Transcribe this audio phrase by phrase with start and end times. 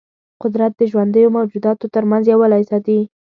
[0.43, 2.99] قدرت د ژوندیو موجوداتو ترمنځ یووالی ساتي.